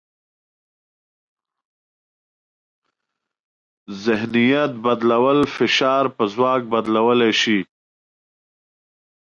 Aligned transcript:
ذهنیت 4.03 4.71
بدلول 4.83 5.39
فشار 5.55 6.05
په 6.15 6.23
ځواک 6.33 6.61
بدلولی 6.71 7.31
شي. 7.41 7.59